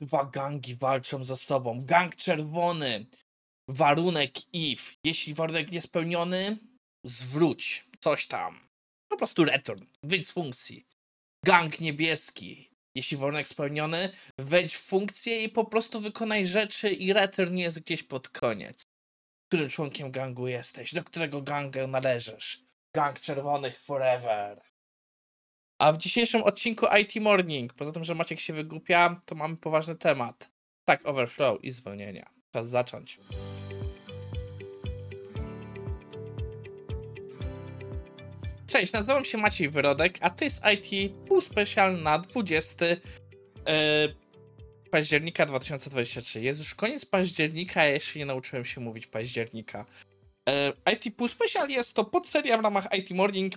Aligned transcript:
Dwa 0.00 0.24
gangi 0.24 0.76
walczą 0.76 1.24
ze 1.24 1.36
sobą. 1.36 1.84
Gang 1.84 2.16
czerwony. 2.16 3.06
Warunek 3.68 4.54
if. 4.54 4.94
Jeśli 5.04 5.34
warunek 5.34 5.72
niespełniony, 5.72 6.56
zwróć 7.04 7.84
coś 8.00 8.26
tam. 8.26 8.68
Po 9.08 9.16
prostu 9.16 9.44
return. 9.44 9.84
Wyjdź 10.02 10.28
z 10.28 10.32
funkcji. 10.32 10.86
Gang 11.44 11.80
niebieski. 11.80 12.70
Jeśli 12.94 13.16
warunek 13.16 13.48
spełniony, 13.48 14.12
wejdź 14.38 14.74
w 14.74 14.80
funkcję 14.80 15.44
i 15.44 15.48
po 15.48 15.64
prostu 15.64 16.00
wykonaj 16.00 16.46
rzeczy 16.46 16.90
i 16.90 17.12
return 17.12 17.56
jest 17.56 17.80
gdzieś 17.80 18.02
pod 18.02 18.28
koniec. 18.28 18.82
Którym 19.48 19.68
członkiem 19.68 20.10
gangu 20.10 20.48
jesteś? 20.48 20.94
Do 20.94 21.04
którego 21.04 21.42
gangu 21.42 21.86
należysz? 21.88 22.64
Gang 22.94 23.20
czerwonych 23.20 23.78
forever. 23.78 24.60
A 25.78 25.92
w 25.92 25.98
dzisiejszym 25.98 26.42
odcinku 26.42 26.86
IT 27.00 27.22
Morning, 27.22 27.74
poza 27.74 27.92
tym, 27.92 28.04
że 28.04 28.14
Maciek 28.14 28.40
się 28.40 28.52
wygłupia, 28.52 29.20
to 29.24 29.34
mamy 29.34 29.56
poważny 29.56 29.96
temat. 29.96 30.50
Tak, 30.84 31.08
overflow 31.08 31.64
i 31.64 31.70
zwolnienia. 31.70 32.30
Czas 32.52 32.68
zacząć. 32.68 33.18
Cześć, 38.66 38.92
nazywam 38.92 39.24
się 39.24 39.38
Maciej 39.38 39.70
Wyrodek, 39.70 40.18
a 40.20 40.30
to 40.30 40.44
jest 40.44 40.62
IT 40.74 41.12
Pół 41.26 41.40
Special 41.40 42.02
na 42.02 42.18
20 42.18 42.84
yy, 42.84 42.96
października 44.90 45.46
2023. 45.46 46.40
Jest 46.40 46.58
już 46.58 46.74
koniec 46.74 47.04
października, 47.04 47.80
a 47.80 47.84
jeszcze 47.84 48.18
nie 48.18 48.26
nauczyłem 48.26 48.64
się 48.64 48.80
mówić 48.80 49.06
października. 49.06 49.84
Yy, 50.46 50.92
IT 50.92 51.16
Pół 51.16 51.28
Special 51.28 51.68
jest 51.68 51.94
to 51.94 52.04
podseria 52.04 52.58
w 52.58 52.60
ramach 52.60 52.88
IT 52.98 53.10
Morning, 53.10 53.54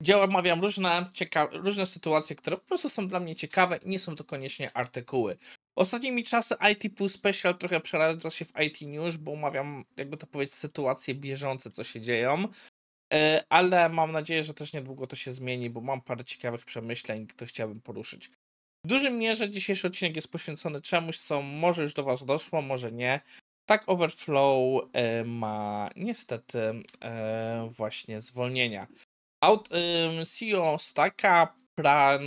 gdzie 0.00 0.18
omawiam 0.18 0.60
różne, 0.60 1.06
różne 1.52 1.86
sytuacje, 1.86 2.36
które 2.36 2.56
po 2.56 2.66
prostu 2.66 2.88
są 2.88 3.08
dla 3.08 3.20
mnie 3.20 3.36
ciekawe 3.36 3.76
i 3.76 3.88
nie 3.88 3.98
są 3.98 4.16
to 4.16 4.24
koniecznie 4.24 4.76
artykuły. 4.76 5.36
Ostatnimi 5.76 6.24
czasy 6.24 6.54
IT 6.72 6.96
Pool 6.96 7.10
Special 7.10 7.58
trochę 7.58 7.80
przeradza 7.80 8.30
się 8.30 8.44
w 8.44 8.52
IT 8.60 8.80
News, 8.80 9.16
bo 9.16 9.32
omawiam, 9.32 9.84
jakby 9.96 10.16
to 10.16 10.26
powiedzieć, 10.26 10.54
sytuacje 10.54 11.14
bieżące, 11.14 11.70
co 11.70 11.84
się 11.84 12.00
dzieją. 12.00 12.48
E, 13.12 13.44
ale 13.48 13.88
mam 13.88 14.12
nadzieję, 14.12 14.44
że 14.44 14.54
też 14.54 14.72
niedługo 14.72 15.06
to 15.06 15.16
się 15.16 15.32
zmieni, 15.32 15.70
bo 15.70 15.80
mam 15.80 16.00
parę 16.00 16.24
ciekawych 16.24 16.64
przemyśleń, 16.64 17.26
które 17.26 17.46
chciałbym 17.46 17.80
poruszyć. 17.80 18.30
W 18.84 18.88
dużym 18.88 19.18
mierze 19.18 19.50
dzisiejszy 19.50 19.86
odcinek 19.86 20.16
jest 20.16 20.28
poświęcony 20.28 20.82
czemuś, 20.82 21.18
co 21.18 21.42
może 21.42 21.82
już 21.82 21.94
do 21.94 22.04
Was 22.04 22.24
doszło, 22.24 22.62
może 22.62 22.92
nie. 22.92 23.20
Tak 23.66 23.88
Overflow 23.88 24.82
e, 24.92 25.24
ma 25.24 25.90
niestety 25.96 26.58
e, 27.00 27.68
właśnie 27.70 28.20
zwolnienia. 28.20 28.86
Out, 29.40 29.68
CEO 30.26 30.78
Staka 30.78 31.54
Pran, 31.74 32.22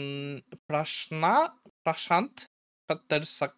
Praszna, 0.67 1.59
Praszant 1.83 2.45
Pattersak. 2.89 3.57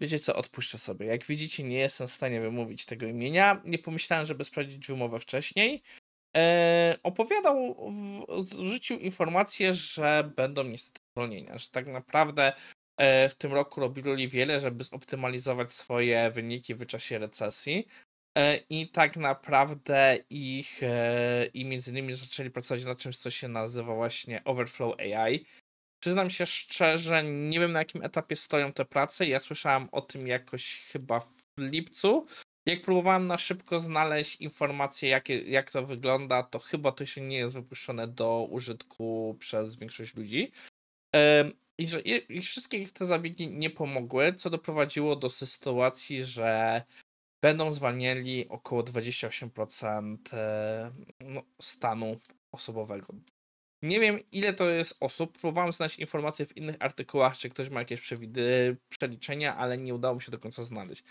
Wiecie 0.00 0.18
co, 0.18 0.36
odpuszczę 0.36 0.78
sobie. 0.78 1.06
Jak 1.06 1.24
widzicie, 1.24 1.62
nie 1.62 1.78
jestem 1.78 2.08
w 2.08 2.12
stanie 2.12 2.40
wymówić 2.40 2.86
tego 2.86 3.06
imienia. 3.06 3.62
Nie 3.64 3.78
pomyślałem, 3.78 4.26
żeby 4.26 4.44
sprawdzić 4.44 4.86
wymowę 4.86 5.20
wcześniej. 5.20 5.82
E, 6.36 6.96
opowiadał, 7.02 7.74
w, 7.90 8.66
rzucił 8.66 8.98
informację, 8.98 9.74
że 9.74 10.32
będą 10.36 10.64
niestety 10.64 11.00
zwolnienia, 11.16 11.58
że 11.58 11.68
tak 11.68 11.86
naprawdę 11.86 12.52
e, 12.96 13.28
w 13.28 13.34
tym 13.34 13.52
roku 13.52 13.80
robili 13.80 14.28
wiele, 14.28 14.60
żeby 14.60 14.84
zoptymalizować 14.84 15.72
swoje 15.72 16.30
wyniki 16.30 16.74
w 16.74 16.86
czasie 16.86 17.18
recesji. 17.18 17.86
E, 18.36 18.56
I 18.70 18.88
tak 18.88 19.16
naprawdę 19.16 20.18
ich 20.30 20.80
i 21.54 21.64
między 21.64 21.90
innymi 21.90 22.14
zaczęli 22.14 22.50
pracować 22.50 22.84
nad 22.84 22.98
czymś, 22.98 23.16
co 23.16 23.30
się 23.30 23.48
nazywa 23.48 23.94
właśnie 23.94 24.44
Overflow 24.44 24.94
AI. 24.98 25.46
Przyznam 26.00 26.30
się 26.30 26.46
szczerze, 26.46 27.24
nie 27.24 27.60
wiem 27.60 27.72
na 27.72 27.78
jakim 27.78 28.02
etapie 28.02 28.36
stoją 28.36 28.72
te 28.72 28.84
prace. 28.84 29.26
Ja 29.26 29.40
słyszałem 29.40 29.88
o 29.92 30.00
tym 30.00 30.26
jakoś 30.26 30.80
chyba 30.92 31.20
w 31.20 31.46
lipcu. 31.58 32.26
Jak 32.66 32.82
próbowałem 32.82 33.26
na 33.26 33.38
szybko 33.38 33.80
znaleźć 33.80 34.36
informacje, 34.36 35.08
jak, 35.08 35.28
jak 35.28 35.70
to 35.70 35.86
wygląda, 35.86 36.42
to 36.42 36.58
chyba 36.58 36.92
to 36.92 37.06
się 37.06 37.20
nie 37.20 37.36
jest 37.36 37.54
wypuszczone 37.54 38.08
do 38.08 38.48
użytku 38.50 39.36
przez 39.38 39.76
większość 39.76 40.14
ludzi. 40.14 40.52
I 41.78 41.86
że 41.86 42.00
i 42.00 42.40
wszystkie 42.40 42.86
te 42.86 43.06
zabiegi 43.06 43.48
nie 43.48 43.70
pomogły, 43.70 44.32
co 44.32 44.50
doprowadziło 44.50 45.16
do 45.16 45.30
sytuacji, 45.30 46.24
że 46.24 46.82
będą 47.46 47.72
zwalniali 47.72 48.48
około 48.48 48.82
28% 48.82 50.16
e, 50.32 50.90
no, 51.20 51.42
stanu 51.62 52.20
osobowego. 52.52 53.14
Nie 53.82 54.00
wiem, 54.00 54.18
ile 54.32 54.52
to 54.52 54.70
jest 54.70 54.96
osób. 55.00 55.38
Próbowałem 55.38 55.72
znaleźć 55.72 55.98
informacje 55.98 56.46
w 56.46 56.56
innych 56.56 56.76
artykułach, 56.80 57.36
czy 57.38 57.48
ktoś 57.48 57.70
ma 57.70 57.80
jakieś 57.80 58.00
przewidy, 58.00 58.76
przeliczenia, 58.88 59.56
ale 59.56 59.78
nie 59.78 59.94
udało 59.94 60.14
mi 60.14 60.22
się 60.22 60.30
do 60.30 60.38
końca 60.38 60.62
znaleźć. 60.62 61.04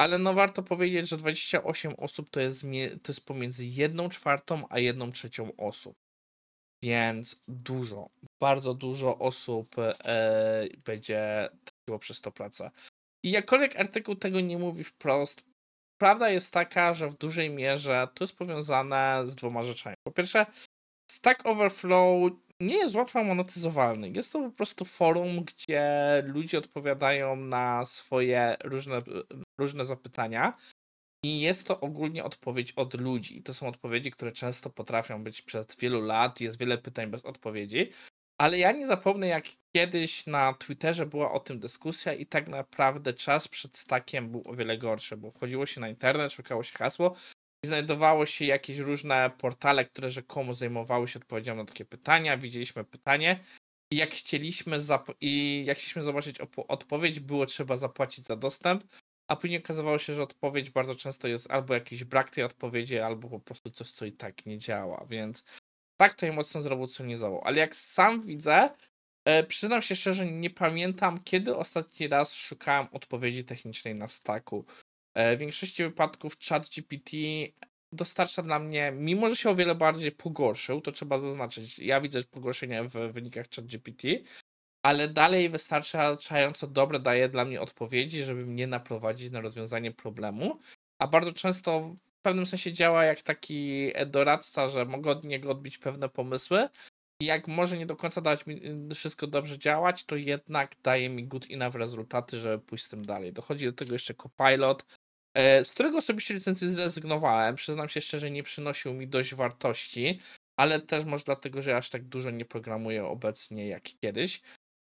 Ale 0.00 0.18
no 0.18 0.34
warto 0.34 0.62
powiedzieć, 0.62 1.08
że 1.08 1.16
28 1.16 1.94
osób 1.98 2.30
to 2.30 2.40
jest, 2.40 2.62
to 3.02 3.12
jest 3.12 3.24
pomiędzy 3.24 3.64
1 3.64 4.10
czwartą 4.10 4.62
a 4.70 4.78
1 4.78 5.12
trzecią 5.12 5.56
osób. 5.56 5.94
Więc 6.84 7.36
dużo, 7.48 8.10
bardzo 8.42 8.74
dużo 8.74 9.18
osób 9.18 9.76
e, 9.78 10.68
będzie 10.84 11.48
traciło 11.64 11.98
przez 11.98 12.20
to 12.20 12.32
pracę. 12.32 12.70
I 13.24 13.30
jakkolwiek 13.30 13.76
artykuł 13.76 14.14
tego 14.14 14.40
nie 14.40 14.58
mówi 14.58 14.84
wprost, 14.84 15.42
prawda 15.98 16.30
jest 16.30 16.52
taka, 16.52 16.94
że 16.94 17.08
w 17.08 17.14
dużej 17.14 17.50
mierze 17.50 18.08
to 18.14 18.24
jest 18.24 18.36
powiązane 18.36 19.22
z 19.26 19.34
dwoma 19.34 19.62
rzeczami. 19.62 19.96
Po 20.06 20.12
pierwsze, 20.12 20.46
Stack 21.10 21.46
Overflow 21.46 22.32
nie 22.60 22.76
jest 22.76 22.94
łatwo 22.94 23.24
monetyzowalny. 23.24 24.08
Jest 24.08 24.32
to 24.32 24.38
po 24.38 24.50
prostu 24.50 24.84
forum, 24.84 25.44
gdzie 25.44 25.82
ludzie 26.26 26.58
odpowiadają 26.58 27.36
na 27.36 27.84
swoje 27.84 28.56
różne, 28.64 29.02
różne 29.60 29.84
zapytania. 29.84 30.56
I 31.24 31.40
jest 31.40 31.64
to 31.64 31.80
ogólnie 31.80 32.24
odpowiedź 32.24 32.72
od 32.72 32.94
ludzi. 32.94 33.42
To 33.42 33.54
są 33.54 33.68
odpowiedzi, 33.68 34.10
które 34.10 34.32
często 34.32 34.70
potrafią 34.70 35.24
być 35.24 35.42
przez 35.42 35.66
wielu 35.76 36.00
lat. 36.00 36.40
Jest 36.40 36.58
wiele 36.58 36.78
pytań 36.78 37.10
bez 37.10 37.24
odpowiedzi. 37.24 37.90
Ale 38.38 38.58
ja 38.58 38.72
nie 38.72 38.86
zapomnę, 38.86 39.26
jak 39.26 39.44
kiedyś 39.76 40.26
na 40.26 40.54
Twitterze 40.54 41.06
była 41.06 41.32
o 41.32 41.40
tym 41.40 41.60
dyskusja, 41.60 42.14
i 42.14 42.26
tak 42.26 42.48
naprawdę 42.48 43.12
czas 43.12 43.48
przed 43.48 43.76
stakiem 43.76 44.30
był 44.30 44.42
o 44.46 44.54
wiele 44.54 44.78
gorszy, 44.78 45.16
bo 45.16 45.30
wchodziło 45.30 45.66
się 45.66 45.80
na 45.80 45.88
internet, 45.88 46.32
szukało 46.32 46.62
się 46.62 46.78
hasło, 46.78 47.16
i 47.64 47.66
znajdowało 47.66 48.26
się 48.26 48.44
jakieś 48.44 48.78
różne 48.78 49.30
portale, 49.38 49.84
które 49.84 50.10
rzekomo 50.10 50.54
zajmowały 50.54 51.08
się 51.08 51.18
odpowiedzią 51.18 51.56
na 51.56 51.64
takie 51.64 51.84
pytania. 51.84 52.38
Widzieliśmy 52.38 52.84
pytanie 52.84 53.44
i 53.92 53.96
jak 53.96 54.14
chcieliśmy, 54.14 54.78
i 55.20 55.62
jak 55.66 55.78
chcieliśmy 55.78 56.02
zobaczyć 56.02 56.36
odpowiedź, 56.68 57.20
było 57.20 57.46
trzeba 57.46 57.76
zapłacić 57.76 58.26
za 58.26 58.36
dostęp, 58.36 58.84
a 59.30 59.36
później 59.36 59.58
okazywało 59.58 59.98
się, 59.98 60.14
że 60.14 60.22
odpowiedź 60.22 60.70
bardzo 60.70 60.94
często 60.94 61.28
jest 61.28 61.50
albo 61.50 61.74
jakiś 61.74 62.04
brak 62.04 62.30
tej 62.30 62.44
odpowiedzi, 62.44 62.98
albo 62.98 63.28
po 63.28 63.40
prostu 63.40 63.70
coś, 63.70 63.90
co 63.90 64.04
i 64.04 64.12
tak 64.12 64.46
nie 64.46 64.58
działa, 64.58 65.06
więc 65.10 65.44
tak 65.96 66.14
to 66.14 66.26
je 66.26 66.32
mocno 66.32 66.62
zrewolucjonizował. 66.62 67.40
Ale 67.44 67.58
jak 67.58 67.74
sam 67.74 68.22
widzę, 68.22 68.70
e, 69.24 69.42
przyznam 69.44 69.82
się 69.82 69.96
szczerze, 69.96 70.26
nie 70.26 70.50
pamiętam, 70.50 71.18
kiedy 71.24 71.56
ostatni 71.56 72.08
raz 72.08 72.34
szukałem 72.34 72.86
odpowiedzi 72.92 73.44
technicznej 73.44 73.94
na 73.94 74.08
staku. 74.08 74.64
E, 75.14 75.36
w 75.36 75.40
większości 75.40 75.82
wypadków 75.82 76.36
ChatGPT 76.48 77.10
dostarcza 77.92 78.42
dla 78.42 78.58
mnie, 78.58 78.92
mimo 78.96 79.30
że 79.30 79.36
się 79.36 79.50
o 79.50 79.54
wiele 79.54 79.74
bardziej 79.74 80.12
pogorszył, 80.12 80.80
to 80.80 80.92
trzeba 80.92 81.18
zaznaczyć, 81.18 81.78
ja 81.78 82.00
widzę 82.00 82.22
pogorszenie 82.22 82.84
w 82.84 83.12
wynikach 83.12 83.46
ChatGPT, 83.56 84.02
ale 84.82 85.08
dalej 85.08 85.50
wystarczająco 85.50 86.66
dobre 86.66 86.98
daje 86.98 87.28
dla 87.28 87.44
mnie 87.44 87.60
odpowiedzi, 87.60 88.24
żeby 88.24 88.46
mnie 88.46 88.66
naprowadzić 88.66 89.30
na 89.30 89.40
rozwiązanie 89.40 89.92
problemu, 89.92 90.58
a 90.98 91.06
bardzo 91.06 91.32
często 91.32 91.96
pewnym 92.28 92.46
sensie 92.46 92.72
działa 92.72 93.04
jak 93.04 93.22
taki 93.22 93.92
doradca, 94.06 94.68
że 94.68 94.84
mogę 94.84 95.10
od 95.10 95.24
niego 95.24 95.50
odbić 95.50 95.78
pewne 95.78 96.08
pomysły 96.08 96.68
i 97.22 97.24
jak 97.24 97.48
może 97.48 97.78
nie 97.78 97.86
do 97.86 97.96
końca 97.96 98.20
dać 98.20 98.46
mi 98.46 98.66
y, 98.90 98.94
wszystko 98.94 99.26
dobrze 99.26 99.58
działać, 99.58 100.04
to 100.04 100.16
jednak 100.16 100.76
daje 100.82 101.08
mi 101.08 101.24
good 101.24 101.46
enough 101.50 101.74
rezultaty, 101.74 102.38
żeby 102.38 102.58
pójść 102.58 102.84
z 102.84 102.88
tym 102.88 103.06
dalej. 103.06 103.32
Dochodzi 103.32 103.66
do 103.66 103.72
tego 103.72 103.92
jeszcze 103.92 104.14
Copilot, 104.14 104.84
E, 105.36 105.64
z 105.64 105.70
którego 105.70 105.98
osobiście 105.98 106.34
licencji 106.34 106.68
zrezygnowałem. 106.68 107.54
Przyznam 107.54 107.88
się 107.88 108.00
szczerze, 108.00 108.30
nie 108.30 108.42
przynosił 108.42 108.94
mi 108.94 109.08
dość 109.08 109.34
wartości, 109.34 110.20
ale 110.56 110.80
też 110.80 111.04
może 111.04 111.24
dlatego, 111.24 111.62
że 111.62 111.76
aż 111.76 111.90
tak 111.90 112.04
dużo 112.04 112.30
nie 112.30 112.44
programuję 112.44 113.04
obecnie 113.04 113.68
jak 113.68 113.82
kiedyś, 113.82 114.42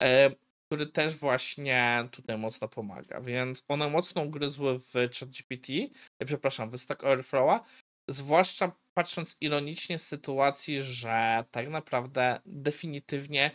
e, 0.03 0.31
który 0.67 0.87
też 0.87 1.17
właśnie 1.17 2.09
tutaj 2.11 2.39
mocno 2.39 2.69
pomaga. 2.69 3.21
Więc 3.21 3.63
one 3.69 3.91
mocno 3.91 4.23
ugryzły 4.23 4.79
w 4.79 4.93
ChatGPT, 4.93 5.73
e, 6.19 6.25
przepraszam, 6.27 6.71
w 6.71 6.79
Stack 6.79 7.03
Overflow'a, 7.03 7.61
zwłaszcza 8.09 8.73
patrząc 8.95 9.37
ironicznie 9.41 9.99
z 9.99 10.07
sytuacji, 10.07 10.83
że 10.83 11.45
tak 11.51 11.69
naprawdę 11.69 12.41
definitywnie 12.47 13.51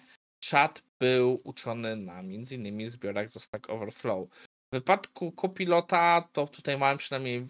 chat 0.52 0.84
był 1.00 1.42
uczony 1.44 1.96
na 1.96 2.22
między 2.22 2.56
innymi 2.56 2.90
zbiorach 2.90 3.30
ze 3.30 3.40
Stack 3.40 3.70
Overflow. 3.70 4.30
W 4.74 4.76
wypadku 4.76 5.32
kopilota, 5.32 6.30
to 6.34 6.48
tutaj 6.48 6.78
mam 6.78 6.98
przynajmniej 6.98 7.48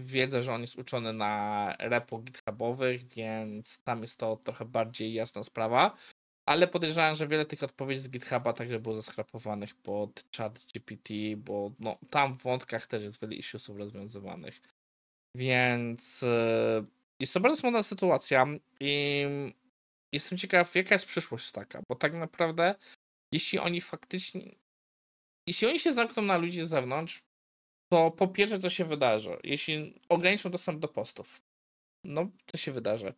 wiedzę, 0.00 0.42
że 0.42 0.52
on 0.52 0.60
jest 0.60 0.78
uczony 0.78 1.12
na 1.12 1.74
repo 1.78 2.18
GitHubowych, 2.18 3.08
więc 3.08 3.78
tam 3.84 4.02
jest 4.02 4.16
to 4.16 4.36
trochę 4.36 4.64
bardziej 4.64 5.12
jasna 5.12 5.44
sprawa. 5.44 5.96
Ale 6.48 6.68
podejrzewam, 6.68 7.14
że 7.14 7.28
wiele 7.28 7.46
tych 7.46 7.62
odpowiedzi 7.62 8.00
z 8.00 8.08
GitHuba 8.08 8.52
także 8.52 8.80
było 8.80 8.94
zaskrapowanych 8.94 9.74
pod 9.74 10.24
chat 10.36 10.66
GPT, 10.74 11.14
bo 11.36 11.72
no, 11.80 11.98
tam 12.10 12.38
w 12.38 12.42
wątkach 12.42 12.86
też 12.86 13.02
jest 13.02 13.20
wiele 13.20 13.34
issuesów 13.34 13.76
rozwiązywanych. 13.76 14.60
Więc 15.36 16.22
e, 16.22 16.84
jest 17.20 17.34
to 17.34 17.40
bardzo 17.40 17.60
smutna 17.60 17.82
sytuacja 17.82 18.46
i 18.80 19.24
jestem 20.12 20.38
ciekaw, 20.38 20.74
jaka 20.74 20.94
jest 20.94 21.06
przyszłość 21.06 21.52
taka, 21.52 21.82
bo 21.88 21.94
tak 21.94 22.14
naprawdę 22.14 22.74
jeśli 23.32 23.58
oni 23.58 23.80
faktycznie 23.80 24.54
jeśli 25.48 25.68
oni 25.68 25.80
się 25.80 25.92
zamkną 25.92 26.22
na 26.22 26.36
ludzi 26.38 26.64
z 26.64 26.68
zewnątrz, 26.68 27.22
to 27.92 28.10
po 28.10 28.28
pierwsze 28.28 28.58
co 28.58 28.70
się 28.70 28.84
wydarzy? 28.84 29.38
Jeśli 29.44 30.00
ograniczą 30.08 30.50
dostęp 30.50 30.80
do 30.80 30.88
postów, 30.88 31.40
no 32.04 32.28
co 32.46 32.58
się 32.58 32.72
wydarzy? 32.72 33.14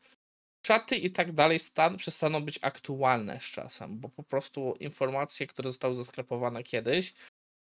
Czaty 0.63 0.97
i 0.97 1.11
tak 1.11 1.33
dalej 1.33 1.59
stan, 1.59 1.97
przestaną 1.97 2.41
być 2.41 2.59
aktualne 2.63 3.41
z 3.41 3.45
czasem, 3.45 3.99
bo 3.99 4.09
po 4.09 4.23
prostu 4.23 4.75
informacje, 4.81 5.47
które 5.47 5.69
zostały 5.69 5.95
zaskrapowane 5.95 6.63
kiedyś, 6.63 7.15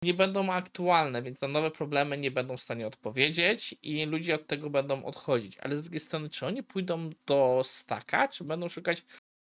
nie 0.04 0.13
będą 0.13 0.51
aktualne, 0.51 1.22
więc 1.22 1.42
na 1.42 1.48
nowe 1.48 1.72
problemy 1.72 2.18
nie 2.18 2.31
będą 2.31 2.57
w 2.57 2.62
stanie 2.62 2.88
odpowiedzieć 2.88 3.75
i 3.81 4.06
ludzie 4.06 4.36
od 4.36 4.48
tego 4.48 4.69
będą 4.69 5.06
odchodzić. 5.06 5.57
Ale 5.57 5.78
z 5.78 5.81
drugiej 5.81 6.00
strony, 6.00 6.30
czy 6.30 6.45
oni 6.45 6.63
pójdą 6.63 7.10
do 7.25 7.62
staka, 7.66 8.28
czy 8.28 8.44
będą 8.44 8.69
szukać 8.69 9.06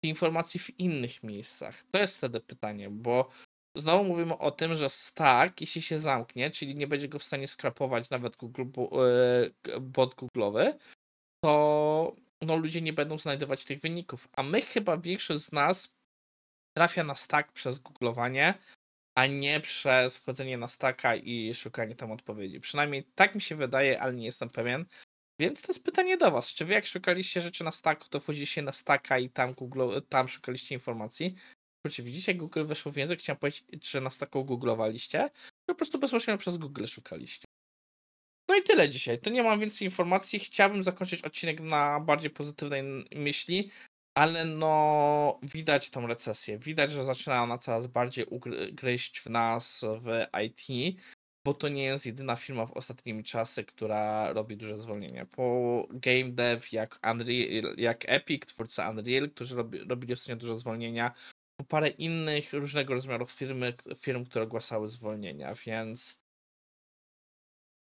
informacji 0.03 0.59
w 0.59 0.79
innych 0.79 1.23
miejscach? 1.23 1.83
To 1.91 1.99
jest 1.99 2.17
wtedy 2.17 2.39
pytanie, 2.39 2.89
bo 2.89 3.29
znowu 3.75 4.03
mówimy 4.03 4.37
o 4.37 4.51
tym, 4.51 4.75
że 4.75 4.89
stack, 4.89 5.61
jeśli 5.61 5.81
się 5.81 5.99
zamknie, 5.99 6.51
czyli 6.51 6.75
nie 6.75 6.87
będzie 6.87 7.07
go 7.07 7.19
w 7.19 7.23
stanie 7.23 7.47
skrapować 7.47 8.09
nawet 8.09 8.35
Google, 8.35 8.63
e, 9.73 9.79
bot 9.79 10.15
Google'owy, 10.15 10.73
to 11.43 12.15
no, 12.45 12.55
ludzie 12.55 12.81
nie 12.81 12.93
będą 12.93 13.19
znajdować 13.19 13.65
tych 13.65 13.79
wyników. 13.79 14.27
A 14.33 14.43
my 14.43 14.61
chyba 14.61 14.97
większość 14.97 15.43
z 15.43 15.51
nas 15.51 15.95
trafia 16.77 17.03
na 17.03 17.15
stack 17.15 17.51
przez 17.51 17.79
googlowanie, 17.79 18.53
a 19.17 19.25
nie 19.25 19.59
przez 19.59 20.17
wchodzenie 20.17 20.57
na 20.57 20.67
stacka 20.67 21.15
i 21.15 21.53
szukanie 21.53 21.95
tam 21.95 22.11
odpowiedzi. 22.11 22.59
Przynajmniej 22.59 23.03
tak 23.15 23.35
mi 23.35 23.41
się 23.41 23.55
wydaje, 23.55 24.01
ale 24.01 24.13
nie 24.13 24.25
jestem 24.25 24.49
pewien. 24.49 24.85
Więc 25.39 25.61
to 25.61 25.71
jest 25.71 25.83
pytanie 25.83 26.17
do 26.17 26.31
Was. 26.31 26.53
Czy 26.53 26.65
Wy 26.65 26.73
jak 26.73 26.85
szukaliście 26.85 27.41
rzeczy 27.41 27.63
na 27.63 27.71
stacku, 27.71 28.09
to 28.09 28.19
wchodziliście 28.19 28.61
na 28.61 28.71
stacka 28.71 29.19
i 29.19 29.29
tam, 29.29 29.53
Google, 29.53 29.99
tam 30.09 30.27
szukaliście 30.27 30.75
informacji? 30.75 31.35
Czy 31.91 32.03
widzicie, 32.03 32.35
Google 32.35 32.65
weszło 32.65 32.91
w 32.91 32.97
język, 32.97 33.19
chciałem 33.19 33.39
powiedzieć, 33.39 33.89
że 33.89 34.01
na 34.01 34.09
stacku 34.09 34.45
googlowaliście? 34.45 35.29
Czy 35.33 35.65
po 35.67 35.75
prostu 35.75 35.99
bezpośrednio 35.99 36.37
przez 36.37 36.57
Google 36.57 36.85
szukaliście? 36.85 37.44
No 38.55 38.59
i 38.59 38.63
tyle 38.63 38.89
dzisiaj. 38.89 39.19
To 39.19 39.29
nie 39.29 39.43
mam 39.43 39.59
więcej 39.59 39.87
informacji. 39.87 40.39
Chciałbym 40.39 40.83
zakończyć 40.83 41.21
odcinek 41.21 41.59
na 41.61 41.99
bardziej 41.99 42.29
pozytywnej 42.29 42.83
myśli, 43.15 43.71
ale 44.17 44.45
no 44.45 45.39
widać 45.43 45.89
tą 45.89 46.07
recesję. 46.07 46.57
Widać, 46.57 46.91
że 46.91 47.03
zaczyna 47.03 47.43
ona 47.43 47.57
coraz 47.57 47.87
bardziej 47.87 48.25
ugryźć 48.25 49.19
w 49.19 49.29
nas 49.29 49.85
w 49.97 50.25
IT, 50.45 50.97
bo 51.45 51.53
to 51.53 51.69
nie 51.69 51.83
jest 51.83 52.05
jedyna 52.05 52.35
firma 52.35 52.65
w 52.65 52.71
ostatnimi 52.71 53.23
czasy, 53.23 53.63
która 53.63 54.33
robi 54.33 54.57
duże 54.57 54.77
zwolnienia. 54.77 55.25
Po 55.25 55.87
game 55.89 56.29
dev 56.29 56.67
jak, 56.71 56.99
Unreal, 57.11 57.75
jak 57.77 58.03
Epic, 58.07 58.45
twórca 58.45 58.89
Unreal, 58.89 59.29
którzy 59.29 59.55
robi, 59.55 59.79
robili 59.79 60.13
ostatnio 60.13 60.35
dużo 60.35 60.57
zwolnienia, 60.57 61.13
po 61.57 61.63
parę 61.63 61.89
innych 61.89 62.53
różnego 62.53 62.93
rozmiarów 62.93 63.31
firmy, 63.31 63.73
firm, 63.97 64.25
które 64.25 64.45
ogłaszały 64.45 64.87
zwolnienia, 64.87 65.53
więc 65.65 66.24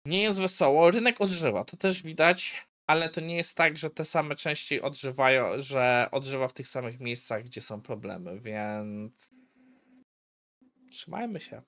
nie 0.07 0.23
jest 0.23 0.41
wesoło. 0.41 0.91
Rynek 0.91 1.21
odżywa, 1.21 1.65
to 1.65 1.77
też 1.77 2.03
widać, 2.03 2.67
ale 2.87 3.09
to 3.09 3.21
nie 3.21 3.37
jest 3.37 3.57
tak, 3.57 3.79
że 3.79 3.91
te 3.91 4.05
same 4.05 4.35
częściej 4.37 4.83
odżywają, 4.83 5.63
że 5.63 6.09
odżywa 6.13 6.49
w 6.49 6.53
tych 6.53 6.69
samych 6.69 7.01
miejscach, 7.01 7.45
gdzie 7.45 7.61
są 7.61 7.81
problemy, 7.81 8.41
więc 8.41 9.31
trzymajmy 10.91 11.41
się. 11.41 11.63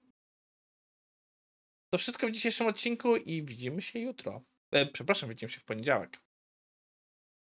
To 1.91 1.99
wszystko 1.99 2.27
w 2.27 2.31
dzisiejszym 2.31 2.67
odcinku 2.67 3.17
i 3.17 3.43
widzimy 3.43 3.83
się 3.83 3.99
jutro. 3.99 4.43
E, 4.71 4.87
przepraszam, 4.87 5.29
widzimy 5.29 5.51
się 5.51 5.61
w 5.61 5.65
poniedziałek. 5.65 6.26